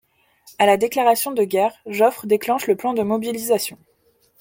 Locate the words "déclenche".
2.25-2.65